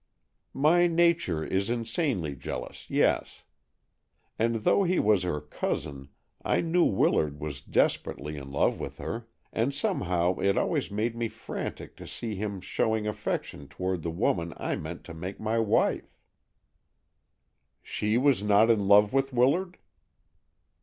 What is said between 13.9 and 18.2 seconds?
the woman I meant to make my wife." "She